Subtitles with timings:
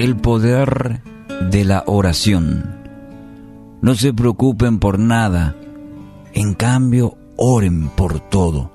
[0.00, 1.02] el poder
[1.50, 2.74] de la oración.
[3.82, 5.54] No se preocupen por nada,
[6.32, 8.72] en cambio oren por todo.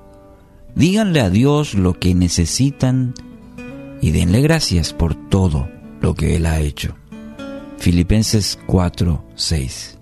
[0.76, 3.12] Díganle a Dios lo que necesitan
[4.00, 5.68] y denle gracias por todo
[6.00, 6.94] lo que Él ha hecho.
[7.78, 9.98] Filipenses 4, 6.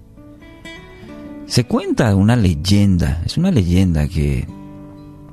[1.47, 4.47] Se cuenta una leyenda, es una leyenda que,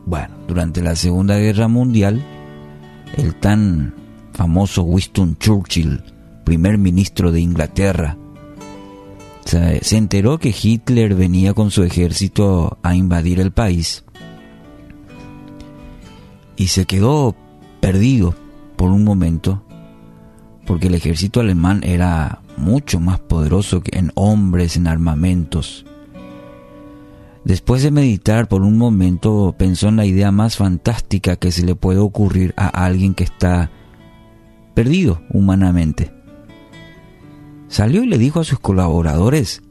[0.05, 2.23] bueno, durante la Segunda Guerra Mundial,
[3.17, 3.93] el tan
[4.33, 6.03] famoso Winston Churchill,
[6.43, 8.17] primer ministro de Inglaterra,
[9.45, 14.05] se enteró que Hitler venía con su ejército a invadir el país
[16.55, 17.35] y se quedó
[17.79, 18.35] perdido
[18.77, 19.63] por un momento
[20.65, 25.85] porque el ejército alemán era mucho más poderoso que en hombres, en armamentos.
[27.43, 31.75] Después de meditar por un momento, pensó en la idea más fantástica que se le
[31.75, 33.71] puede ocurrir a alguien que está
[34.73, 36.11] perdido humanamente.
[37.67, 39.61] Salió y le dijo a sus colaboradores,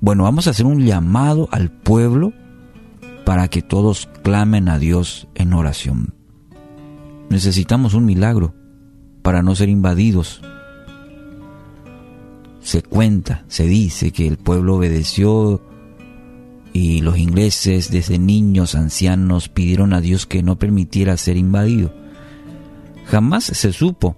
[0.00, 2.32] bueno, vamos a hacer un llamado al pueblo
[3.24, 6.14] para que todos clamen a Dios en oración.
[7.30, 8.54] Necesitamos un milagro
[9.22, 10.40] para no ser invadidos.
[12.60, 15.60] Se cuenta, se dice que el pueblo obedeció
[16.72, 21.92] y los ingleses desde niños, ancianos, pidieron a Dios que no permitiera ser invadido.
[23.10, 24.16] Jamás se supo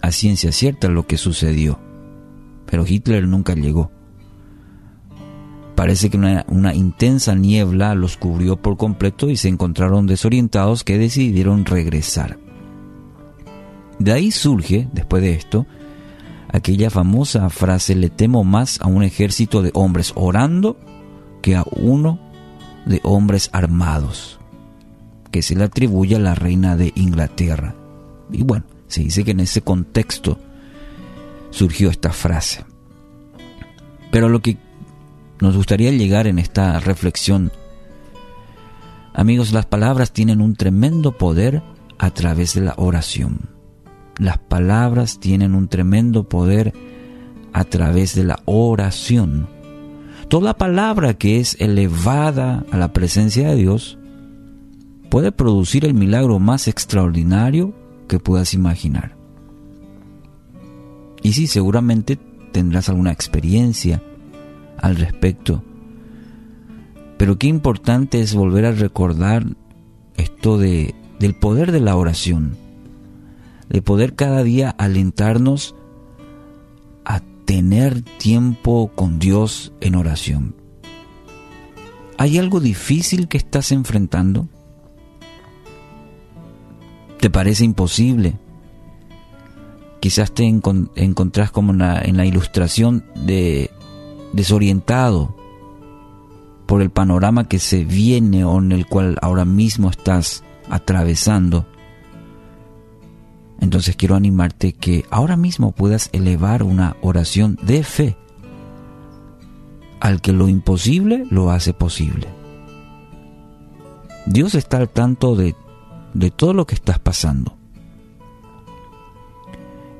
[0.00, 1.78] a ciencia cierta lo que sucedió,
[2.64, 3.90] pero Hitler nunca llegó.
[5.74, 11.66] Parece que una, intensa niebla los cubrió por completo y se encontraron desorientados que decidieron
[11.66, 12.38] regresar.
[13.98, 15.66] De ahí surge, después de esto,
[16.50, 20.78] aquella famosa frase, le temo más a un ejército de hombres orando
[21.42, 22.18] que a uno
[22.86, 24.38] de hombres armados,
[25.30, 27.74] que se le atribuye a la reina de Inglaterra.
[28.32, 30.38] Y bueno, se dice que en ese contexto
[31.50, 32.64] surgió esta frase.
[34.10, 34.58] Pero lo que
[35.40, 37.52] nos gustaría llegar en esta reflexión,
[39.14, 41.62] amigos, las palabras tienen un tremendo poder
[41.98, 43.50] a través de la oración.
[44.18, 46.74] Las palabras tienen un tremendo poder
[47.52, 49.48] a través de la oración.
[50.28, 53.98] Toda palabra que es elevada a la presencia de Dios
[55.08, 57.74] puede producir el milagro más extraordinario
[58.10, 59.16] que puedas imaginar.
[61.22, 62.18] Y sí, seguramente
[62.50, 64.02] tendrás alguna experiencia
[64.78, 65.62] al respecto.
[67.16, 69.46] Pero qué importante es volver a recordar
[70.16, 72.56] esto de, del poder de la oración,
[73.68, 75.76] de poder cada día alentarnos
[77.04, 80.56] a tener tiempo con Dios en oración.
[82.18, 84.48] ¿Hay algo difícil que estás enfrentando?
[87.20, 88.34] Te parece imposible.
[90.00, 93.70] Quizás te encontrás como en la, ilustración de
[94.32, 95.36] desorientado
[96.64, 101.66] por el panorama que se viene o en el cual ahora mismo estás atravesando.
[103.60, 108.16] Entonces quiero animarte que ahora mismo puedas elevar una oración de fe
[110.00, 112.26] al que lo imposible lo hace posible.
[114.24, 115.54] Dios está al tanto de
[116.14, 117.56] de todo lo que estás pasando.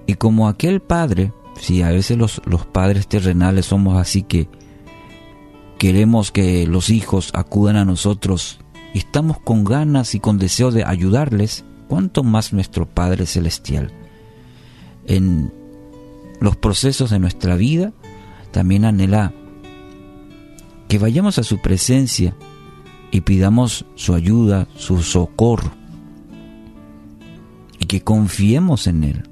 [0.06, 4.49] Y como aquel padre, si a veces los, los padres terrenales somos así que
[5.78, 8.59] queremos que los hijos acudan a nosotros
[8.93, 13.93] y estamos con ganas y con deseo de ayudarles, cuanto más nuestro Padre Celestial.
[15.06, 15.53] En
[16.41, 17.93] los procesos de nuestra vida
[18.50, 19.32] también anhela
[20.88, 22.34] que vayamos a su presencia
[23.12, 25.80] y pidamos su ayuda, su socorro
[27.87, 29.23] que confiemos en Él.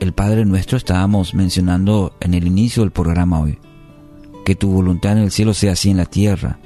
[0.00, 3.58] El Padre nuestro estábamos mencionando en el inicio del programa hoy,
[4.44, 6.58] que tu voluntad en el cielo sea así en la tierra.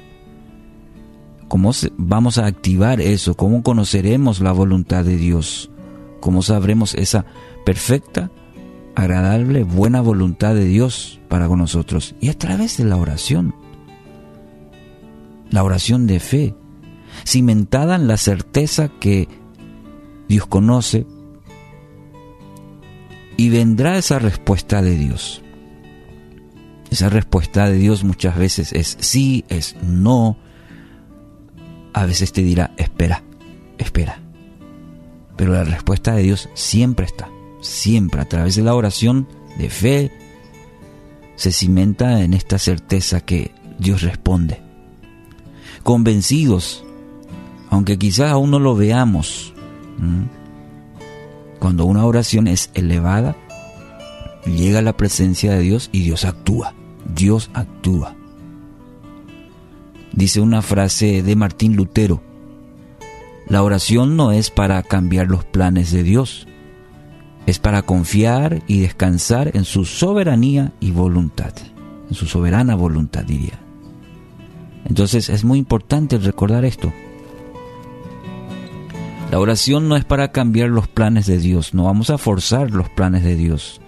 [1.47, 3.35] ¿Cómo vamos a activar eso?
[3.35, 5.69] ¿Cómo conoceremos la voluntad de Dios?
[6.19, 7.25] ¿Cómo sabremos esa
[7.63, 8.31] perfecta,
[8.95, 12.15] agradable, buena voluntad de Dios para con nosotros?
[12.19, 13.53] Y a través de la oración.
[15.51, 16.55] La oración de fe,
[17.23, 19.29] cimentada en la certeza que
[20.27, 21.05] Dios conoce
[23.37, 25.41] y vendrá esa respuesta de Dios.
[26.89, 30.37] Esa respuesta de Dios muchas veces es sí, es no.
[31.93, 33.23] A veces te dirá, espera,
[33.77, 34.21] espera.
[35.35, 37.29] Pero la respuesta de Dios siempre está,
[37.61, 39.27] siempre a través de la oración
[39.57, 40.11] de fe,
[41.35, 44.61] se cimenta en esta certeza que Dios responde.
[45.83, 46.83] Convencidos,
[47.69, 49.53] aunque quizás aún no lo veamos,
[51.59, 53.35] Cuando una oración es elevada,
[54.45, 56.73] llega a la presencia de Dios y Dios actúa.
[57.15, 58.15] Dios actúa.
[60.13, 62.21] Dice una frase de Martín Lutero,
[63.47, 66.47] la oración no es para cambiar los planes de Dios,
[67.45, 71.53] es para confiar y descansar en su soberanía y voluntad,
[72.09, 73.59] en su soberana voluntad diría.
[74.85, 76.91] Entonces es muy importante recordar esto.
[79.31, 82.89] La oración no es para cambiar los planes de Dios, no vamos a forzar los
[82.89, 83.81] planes de Dios.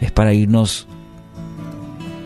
[0.00, 0.86] Es para irnos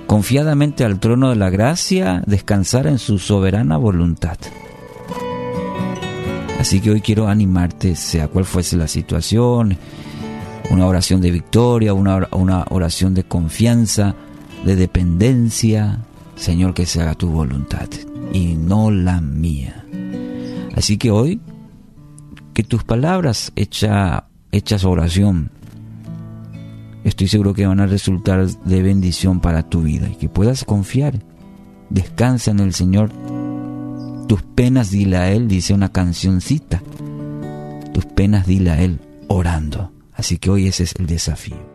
[0.06, 4.36] confiadamente al trono de la gracia, descansar en su soberana voluntad.
[6.60, 9.76] Así que hoy quiero animarte, sea cual fuese la situación,
[10.70, 12.28] una oración de victoria, una,
[12.70, 14.14] oración de confianza,
[14.64, 16.00] de dependencia.
[16.36, 17.88] Señor, que se haga tu voluntad
[18.32, 19.84] y no la mía.
[20.74, 21.40] Así que hoy
[22.54, 25.50] que tus palabras hecha, hechas oración,
[27.02, 31.18] estoy seguro que van a resultar de bendición para tu vida y que puedas confiar.
[31.90, 33.10] Descansa en el Señor.
[34.28, 36.82] Tus penas dile a Él, dice una cancioncita.
[37.92, 39.92] Tus penas dile a Él orando.
[40.14, 41.73] Así que hoy ese es el desafío.